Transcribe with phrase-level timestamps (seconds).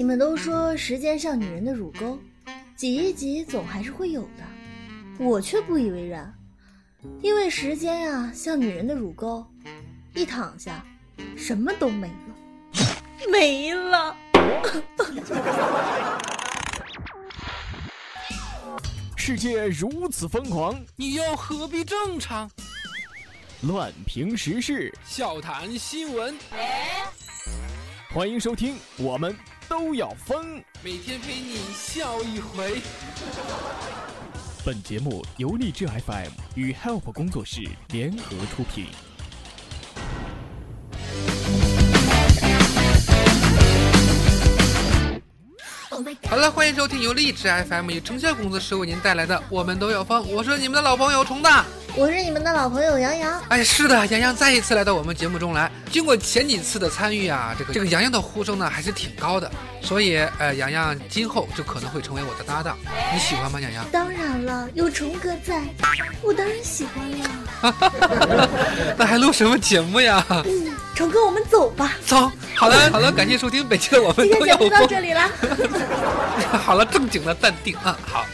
[0.00, 2.18] 你们都说时间像女人的乳沟，
[2.74, 4.42] 挤一挤总还是会有的，
[5.18, 6.34] 我却不以为然，
[7.20, 9.44] 因为时间呀像女人的乳沟，
[10.14, 10.82] 一躺下，
[11.36, 12.34] 什么都没了，
[13.30, 14.16] 没了。
[19.18, 22.50] 世界如此疯狂，你又何必正常？
[23.64, 26.34] 乱评时事，笑谈新闻，
[28.14, 29.36] 欢迎收听，我们
[29.70, 30.60] 都要疯。
[30.82, 32.82] 每天陪你笑一回。
[34.66, 39.09] 本节目由荔枝 FM 与 Help 工作室联合出品。
[46.30, 51.64] 好了，欢迎收听由荔枝 FM 与程效公司为您带来的《我们都要疯》，我是你们的老朋友虫大。
[51.96, 53.42] 我是你们的老朋友杨洋。
[53.48, 55.68] 哎，是的，杨洋再一次来到我们节目中来。
[55.90, 59.50] 经过前几次的参与啊，这个这个杨洋的呼声呢还是挺高的，
[59.82, 62.76] 所以呃，洋洋今后就可能会成为我的搭档。
[63.12, 63.84] 你喜欢吗，洋洋？
[63.90, 65.62] 当然了，有虫哥在，
[66.22, 67.28] 我当然喜欢了。
[68.96, 70.24] 那还录什么节目呀？
[70.44, 71.96] 嗯，虫哥，我们走吧。
[72.06, 72.30] 走。
[72.54, 74.68] 好了好了，感谢收听本期的我们都要疯。
[74.70, 75.28] 到这里了。
[76.62, 78.26] 好了，正经的淡定啊，好。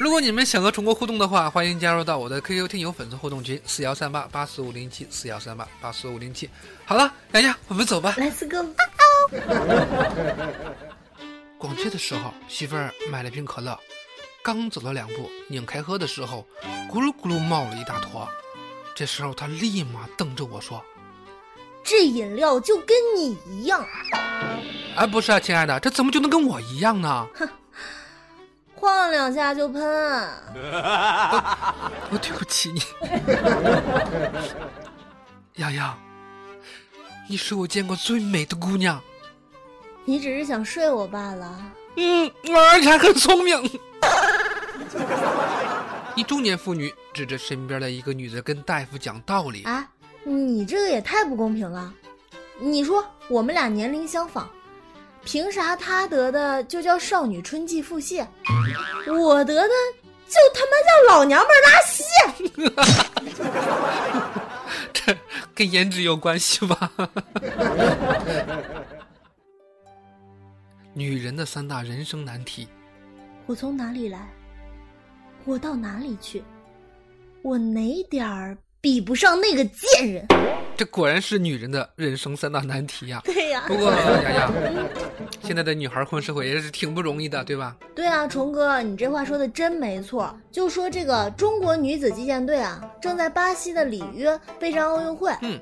[0.00, 6.50] 如果你们想和虫哥互动的话，欢迎加入到我的 QQ 听友粉丝互动群四幺三八八四五零七四幺三八八四五零七。
[6.84, 8.14] 好了，洋洋，我们走吧。
[8.18, 8.74] Let's go。
[11.58, 13.78] 逛街的时候，媳妇儿买了瓶可乐，
[14.42, 16.46] 刚走了两步，拧开喝的时候，
[16.90, 18.28] 咕噜咕噜冒了一大坨。
[18.94, 20.82] 这时候她立马瞪着我说
[21.82, 23.84] ：“这饮料就跟你一样。”
[24.96, 27.26] 哎，不是啊，亲爱的，这怎么就能跟我一样呢？
[27.34, 27.48] 哼。
[28.76, 29.80] 晃两下就喷，
[32.10, 32.82] 我对不起你，
[35.56, 35.98] 洋洋，
[37.26, 39.02] 你是我见过最美的姑娘。
[40.04, 41.58] 你只是想睡我罢了。
[41.96, 42.30] 嗯，
[42.72, 43.58] 而且还很聪明。
[46.16, 49.62] 一中年妇女指着身边的一个女的跟大夫讲道理。
[49.64, 49.86] 啊，
[50.24, 51.92] 你这个也太不公平了。
[52.58, 54.48] 你说我们俩年龄相仿。
[55.26, 58.26] 凭啥她得的就叫少女春季腹泻，
[59.08, 59.68] 我得的
[60.28, 62.04] 就他妈叫老娘们拉稀？
[64.92, 65.16] 这
[65.54, 66.90] 跟颜值有关系吧？
[70.96, 72.68] 女人的三大人生难题：
[73.46, 74.28] 我从哪里来？
[75.44, 76.42] 我到哪里去？
[77.42, 80.26] 我哪点儿比不上那个贱人？
[80.76, 83.20] 这果然是女人的人生三大难题呀！
[83.24, 83.64] 对呀。
[83.66, 84.52] 不过洋洋，
[85.44, 87.76] 现在的女孩混社会也是挺不容易的，对吧？
[87.94, 90.34] 对啊，虫哥，你这话说的真没错。
[90.50, 95.30] 就说这个中国女子击剑队啊，正在巴西的里约备战奥运会。
[95.42, 95.60] 嗯。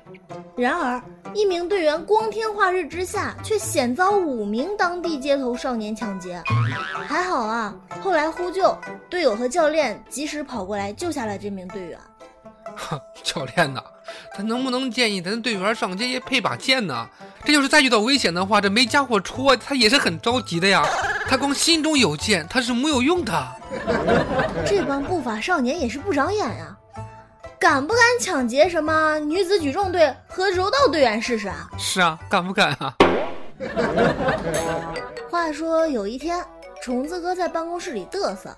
[0.55, 6.41] 然而，一名队员光天化日之下，却险遭五名当地街头少年抢劫。
[7.05, 8.75] 还好啊，后来呼救，
[9.09, 11.99] 队友和教练及时跑过来救下了这名队员。
[12.75, 13.83] 哼， 教练呐。
[14.35, 17.07] 他能不能建议咱队员上街也配把剑呢？
[17.45, 20.83] 这要是再遇到危险的话，这没家伙戳，他也是很着急的呀。
[21.27, 23.47] 他光心中有剑，他是没有用的。
[24.65, 26.75] 这帮不法少年也是不长眼呀，
[27.59, 31.69] 敢不敢抢劫什么女子举重队和柔道队员试试啊？
[31.77, 32.95] 是啊，敢不敢啊？
[35.29, 36.43] 话说有一天，
[36.81, 38.55] 虫子哥在办公室里嘚瑟。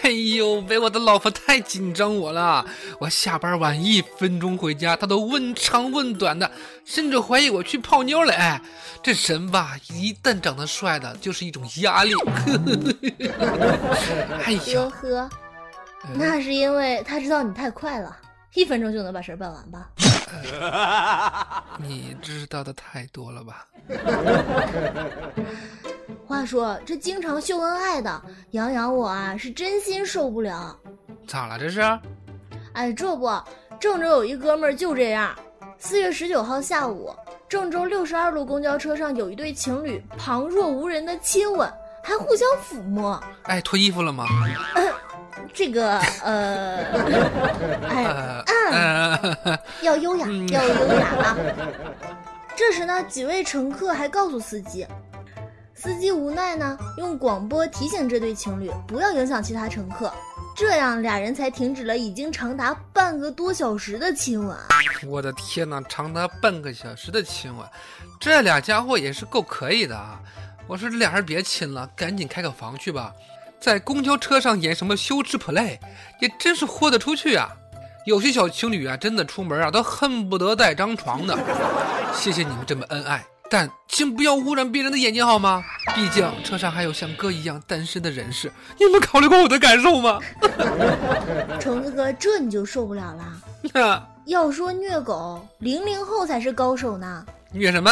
[0.02, 2.64] 哎呦，喂我的老婆太紧张我了。
[2.98, 6.50] 我下班晚一分钟回家，她都问长问短的，
[6.84, 8.32] 甚至怀疑我去泡妞了。
[8.32, 8.60] 哎，
[9.02, 12.14] 这人吧，一旦长得帅的，就是一种压力。
[14.44, 15.28] 哎呦呵，
[16.14, 18.16] 那是因为他知道你太快了，
[18.54, 19.90] 一分钟就能把事儿办完吧？
[21.78, 23.66] 你知道的太多了吧？
[26.30, 30.78] 话说这经常秀恩爱的杨洋，我啊是真心受不了。
[31.26, 31.80] 咋了这是？
[32.72, 33.28] 哎，这不，
[33.80, 35.34] 郑州有一哥们儿就这样。
[35.76, 37.12] 四月十九号下午，
[37.48, 41.68] 郑州六十二路公交车上有一对情侣旁若无人的亲吻，
[42.00, 43.20] 还互相抚摸。
[43.42, 44.24] 哎，脱衣服了吗？
[45.52, 46.76] 这个呃，
[47.90, 51.36] 哎，嗯，要优雅，要优雅啊。
[52.54, 54.86] 这时呢，几位乘客还告诉司机。
[55.82, 60.12] 司机无奈呢，用广播提醒这对情侣不要影响其他乘客，
[60.54, 64.54] 这样俩人才停止了已经长达半个多小时的亲吻。
[65.06, 67.66] 我的天哪，长达半个小时的亲吻，
[68.20, 70.20] 这俩家伙也是够可以的啊！
[70.66, 73.10] 我说俩人别亲了，赶紧开个房去吧。
[73.58, 75.78] 在公交车上演什么羞耻 play，
[76.20, 77.48] 也真是豁得出去啊！
[78.04, 81.38] 有些小情侣啊，真的出门啊都恨不得带张床的。
[82.14, 83.24] 谢谢你们这么恩爱。
[83.50, 85.64] 但请不要污染别人的眼睛好吗？
[85.96, 90.20] 毕竟车上还有像哥一样单身的人士，你们考虑过我的感受吗？
[91.58, 94.08] 虫子哥，这你就受不了了。
[94.26, 97.26] 要说虐狗，零零后才是高手呢。
[97.50, 97.90] 虐什么？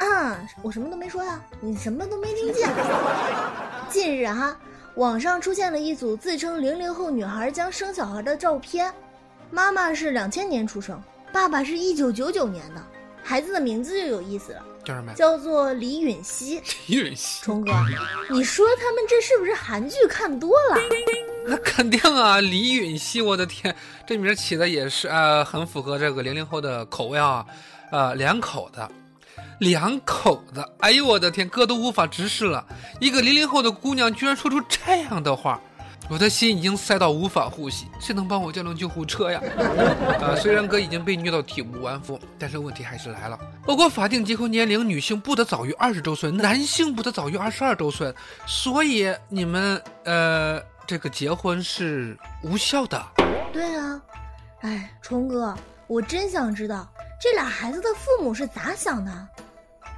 [0.00, 2.68] 嗯，我什么都没说呀，你什么都没听见。
[3.88, 4.56] 近日哈，
[4.96, 8.92] 网上出现了一组自称零零后女孩将生小孩的照片，
[9.52, 11.00] 妈妈是两千年出生，
[11.32, 12.82] 爸爸是一九九九年的。
[13.26, 15.12] 孩子的名字就有意思了，叫什么？
[15.14, 16.62] 叫做李允熙。
[16.86, 17.72] 李允熙，虫哥，
[18.30, 20.80] 你说他们这是不是韩剧看多了？
[21.44, 23.74] 那肯定啊，李允熙，我的天，
[24.06, 27.44] 这名起的也是啊，很符合这个零零后的口味啊，
[27.90, 28.86] 呃，两口子，
[29.58, 32.64] 两口子，哎呦我的天，哥都无法直视了，
[33.00, 35.60] 一个零零后的姑娘居然说出这样的话。
[36.08, 39.40] 我的心已经塞到无法呼吸，谁能帮我叫辆救护车呀？
[40.22, 43.38] 啊，虽然哥已经被虐到体无完肤，但是问题还是来了。
[43.66, 48.14] 我国法定结婚年龄，女性不得早于二十周岁，男性不得早于二十二周岁，
[48.46, 53.04] 所以你们呃，这个结婚是无效的。
[53.52, 54.00] 对啊，
[54.60, 55.52] 哎，虫哥，
[55.88, 56.88] 我真想知道
[57.20, 59.28] 这俩孩子的父母是咋想的。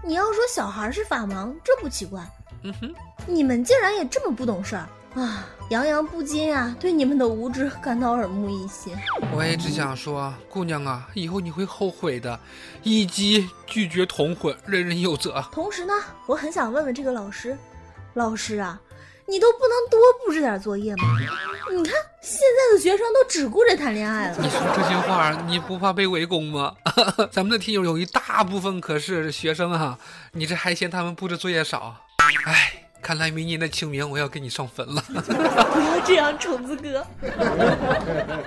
[0.02, 2.22] 你要说小孩是法盲，这不奇怪。
[2.62, 2.94] 嗯哼，
[3.26, 4.88] 你们竟然也这么不懂事儿。
[5.18, 8.94] 啊，洋洋不禁啊，对你们的无知感到耳目一新。
[9.32, 12.38] 我也只想说，姑娘啊，以后你会后悔的，
[12.84, 15.44] 一击拒绝同婚，人人有责。
[15.50, 15.92] 同时呢，
[16.26, 17.58] 我很想问问这个老师，
[18.14, 18.80] 老师啊，
[19.26, 21.04] 你都不能多布置点作业吗？
[21.70, 21.92] 你看
[22.22, 24.36] 现在的学生都只顾着谈恋爱了。
[24.40, 26.74] 你说这些话，你不怕被围攻吗？
[27.32, 29.98] 咱们的听友有一大部分可是学生啊，
[30.32, 32.06] 你这还嫌他们布置作业少？
[32.46, 32.77] 哎。
[33.08, 35.02] 看来明年的清明我要给你上坟了。
[35.08, 37.02] 不要这样，虫子哥。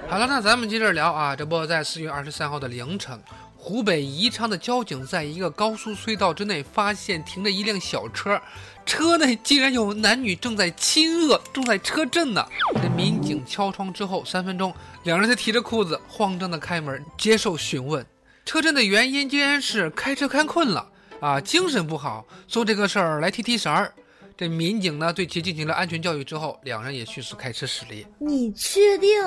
[0.07, 1.35] 好了，那咱们接着聊啊。
[1.35, 3.19] 这不在四月二十三号的凌晨，
[3.55, 8.39] 湖北宜昌的交警在一个高速隧道之内发现停着一辆小车，
[8.85, 12.45] 车内竟然有男女正在亲热，正在车震呢。
[12.75, 14.71] 这民警敲窗之后三分钟，
[15.05, 18.05] 两人才提着裤子慌张的开门接受询问。
[18.45, 20.87] 车震的原因竟然是开车开困了
[21.19, 23.91] 啊，精神不好，做这个事儿来提提神儿。
[24.41, 28.03] 这民警呢对其进行了安全教育之后，两人也迅速开车驶离。
[28.17, 29.21] 你确定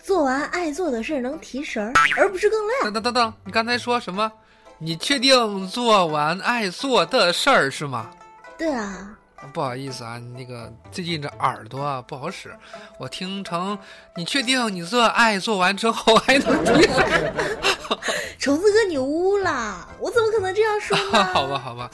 [0.00, 2.72] 做完爱做的事儿能提神儿，而不是更累？
[2.84, 4.30] 等等等等，你刚才说什么？
[4.78, 8.08] 你确定做完爱做的事儿是吗？
[8.56, 9.18] 对啊。
[9.52, 12.54] 不好意思啊，那个最近这耳朵啊不好使，
[12.98, 13.78] 我听成
[14.16, 17.34] 你确定你做爱做完之后还能提神？
[18.38, 19.86] 虫子哥，你污了！
[20.00, 21.24] 我怎么可能这样说呢？
[21.32, 21.90] 好吧，好吧。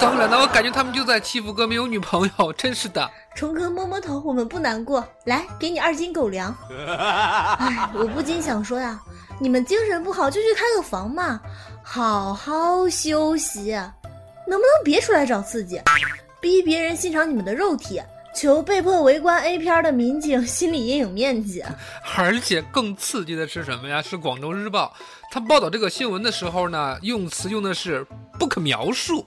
[0.00, 3.10] 当然了，我感觉他们就在欺负哥没有女朋友，真是的。
[3.34, 5.06] 虫哥摸摸头，我们不难过。
[5.24, 6.54] 来，给你二斤狗粮。
[6.88, 8.98] 哎，我不禁想说呀，
[9.38, 11.40] 你们精神不好就去开个房嘛，
[11.82, 13.72] 好好休息，
[14.46, 15.80] 能不能别出来找刺激？
[16.42, 18.02] 逼别人欣赏你们的肉体，
[18.34, 21.62] 求被迫围观 A 片的民警心理阴影面积。
[22.18, 24.02] 而且更刺激的是什么呀？
[24.02, 24.92] 是广州日报，
[25.30, 28.04] 他报道这个新闻的时候呢，用词用的是
[28.40, 29.24] 不可描述。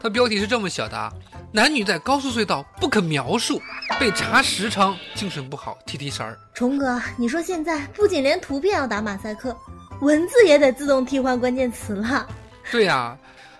[0.00, 1.12] 他标题是这么写的：
[1.52, 3.60] 男女在高速隧道不可描述，
[4.00, 6.38] 被查十成，精神不好，提提神儿。
[6.54, 9.54] 虫哥，你说现在不仅连图片要打马赛克，
[10.00, 12.26] 文字也得自动替换关键词了。
[12.72, 13.14] 对呀。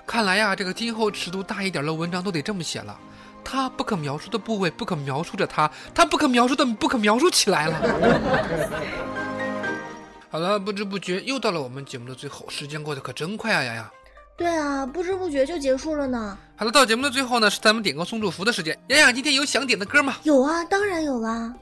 [0.06, 2.98] 看来呀，这个今后尺度大一点的文章都得这么写了。
[3.44, 8.80] 他不可描述的部位，不可描述着他，他不可描述的不可描述起来了。
[10.30, 13.90] 好了，不知不觉又到了我们节目的最后，时间过得可真快啊，洋洋。
[14.36, 16.36] 对啊，不知不觉就结束了呢。
[16.56, 18.78] 好了，到节目的最后呢，是咱们点歌送祝福的时间。
[18.88, 20.16] 洋洋，今天有想点的歌吗？
[20.24, 21.54] 有啊，当然有啦。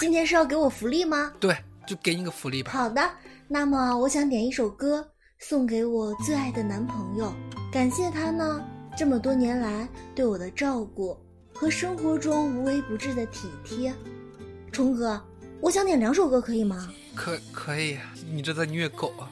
[0.00, 1.32] 今天是要给我福利吗？
[1.38, 2.72] 对，就给你个福利吧。
[2.72, 3.10] 好的，
[3.46, 5.06] 那么我想点一首歌。
[5.38, 7.32] 送给我最爱的男朋友，
[7.70, 8.64] 感谢他呢
[8.96, 11.16] 这么多年来对我的照顾
[11.52, 13.92] 和生活中无微不至的体贴。
[14.72, 15.22] 虫哥，
[15.60, 16.88] 我想点两首歌，可以吗？
[17.14, 17.98] 可可以，
[18.32, 19.30] 你这在虐狗啊？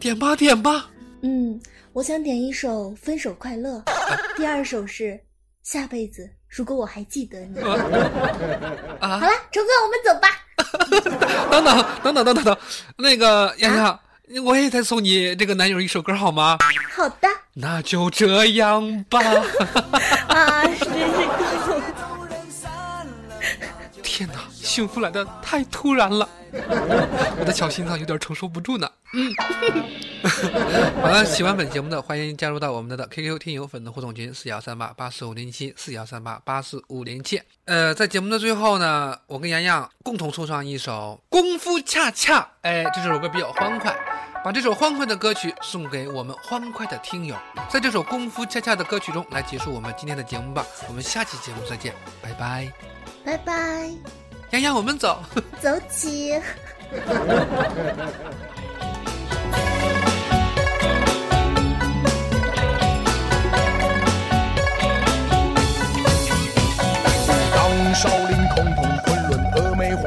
[0.00, 0.90] 点吧点吧。
[1.22, 1.60] 嗯，
[1.92, 3.82] 我想点一首《分手快乐》，
[4.36, 5.04] 第二首是
[5.62, 7.58] 《下辈子如果我还记得你》。
[7.64, 10.28] 啊，好了，虫哥，我们走吧。
[11.50, 12.58] 等等等等等等等，
[12.98, 14.00] 那个洋洋。
[14.44, 16.58] 我也再送你这个男友一首歌好吗？
[16.94, 19.20] 好的，那就这样吧。
[20.28, 21.26] 啊，真是
[21.66, 21.80] 够。
[24.02, 26.28] 天哪，幸福来的太突然了，
[27.38, 28.90] 我的小心脏有点承受不住呢。
[29.12, 29.32] 嗯，
[31.02, 37.40] 好了，喜欢本节目的，欢迎加入到我们的 QQ 听友粉的互动群四幺三八八四五零七四幺三八八四五零七。
[37.66, 42.40] 呃，在节目的最后呢，我跟洋洋共同送上一首《功夫恰恰》。
[42.62, 43.94] 哎，这首歌比较欢快。
[44.46, 47.34] 把这首欢快的歌曲送给我们欢快的听友，
[47.68, 50.64] 在这首功夫恰恰的歌曲中来结束我们今天的节目吧。
[50.86, 52.72] 我们下期节目再见，拜拜，
[53.24, 53.90] 拜拜，
[54.50, 55.20] 丫丫，我们走，
[55.60, 56.40] 走起。
[67.52, 68.08] 当少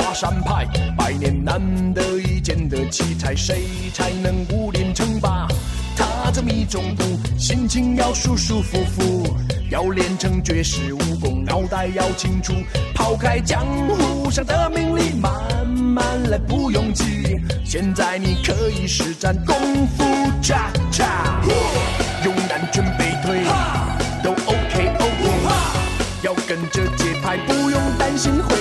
[0.09, 0.65] 华山派，
[0.97, 1.61] 百年难
[1.93, 3.61] 得一见的奇才，谁
[3.93, 5.47] 才能武林称霸？
[5.95, 7.03] 踏着迷踪步，
[7.37, 9.37] 心情要舒舒服服，
[9.69, 12.53] 要练成绝世武功，脑袋要清楚，
[12.95, 17.39] 抛开江湖上的名利，慢慢来不用急。
[17.63, 19.55] 现在你可以施展功
[19.95, 20.03] 夫
[20.41, 21.39] 恰恰，
[22.25, 23.43] 用南拳北腿
[24.23, 25.53] 都 OK OK，
[26.23, 28.55] 要跟着节拍，不用担心会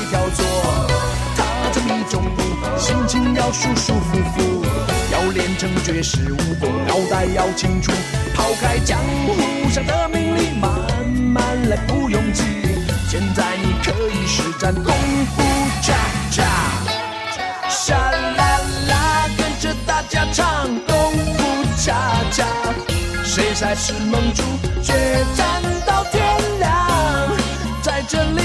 [3.48, 4.62] 要舒舒服服，
[5.10, 7.90] 要练成绝世武功，脑袋要清楚，
[8.34, 10.70] 抛开江湖上的名利，慢
[11.08, 12.42] 慢来不用急。
[13.08, 14.92] 现在你可以施展功
[15.34, 15.42] 夫
[15.80, 15.94] 恰
[16.30, 16.44] 恰，
[17.70, 22.44] 沙啦啦，跟着大家唱功夫恰恰，
[23.24, 24.42] 谁才是盟主，
[24.82, 24.92] 决
[25.34, 26.22] 战到天
[26.58, 27.30] 亮。
[27.80, 28.42] 在这里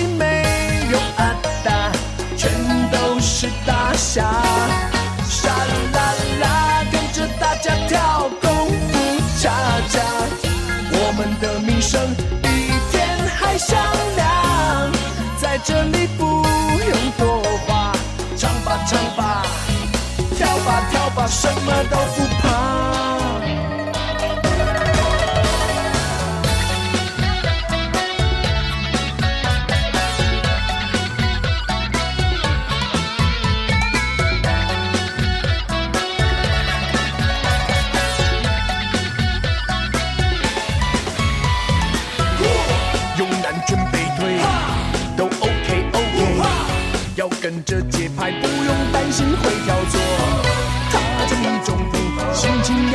[21.66, 21.84] 吧，
[22.16, 22.33] 什么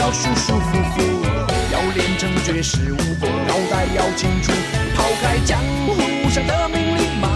[0.09, 1.23] 要舒舒服服，
[1.71, 4.50] 要练成绝世武功，脑袋要清楚，
[4.97, 7.31] 抛开江湖上的名利，慢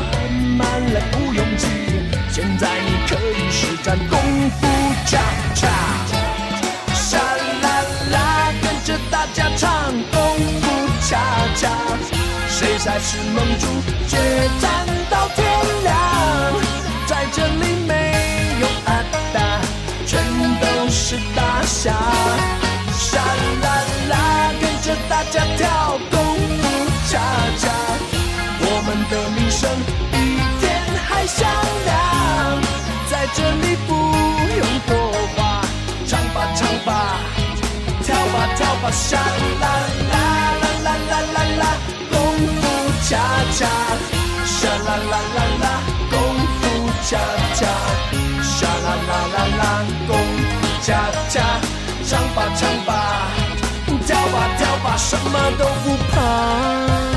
[0.56, 1.66] 慢来不用急。
[2.30, 4.18] 现在你可以施展功
[4.58, 4.66] 夫
[5.04, 5.18] 恰
[5.54, 5.68] 恰，
[6.94, 11.20] 沙啦啦，跟着大家唱功夫恰
[11.54, 11.68] 恰。
[12.48, 13.66] 谁才是盟主？
[14.08, 14.16] 决
[14.62, 15.41] 战到底
[25.30, 26.18] 家跳功
[26.60, 26.62] 夫
[27.08, 27.18] 恰
[27.58, 27.70] 恰，
[28.60, 29.68] 我们的名声
[30.10, 30.14] 比
[30.60, 30.62] 天
[31.08, 31.40] 还响
[31.84, 31.90] 亮。
[33.10, 33.90] 在这里不
[34.58, 34.90] 用多
[35.36, 35.62] 话，
[36.06, 36.90] 唱吧唱吧，
[38.04, 39.64] 跳吧跳吧，沙啦
[40.10, 40.14] 啦
[40.60, 41.62] 啦啦啦啦啦，
[42.10, 42.14] 功
[42.60, 42.62] 夫
[43.08, 43.10] 恰
[43.52, 43.60] 恰，
[44.44, 45.64] 沙啦啦啦啦，
[46.10, 46.14] 功
[46.58, 46.60] 夫
[47.02, 47.10] 恰
[47.54, 47.60] 恰，
[48.42, 49.60] 沙啦啦啦啦，
[50.08, 50.50] 功夫
[50.82, 50.86] 恰
[51.28, 51.34] 恰，
[52.04, 52.90] 唱吧唱吧，
[54.96, 57.11] 什么都不怕。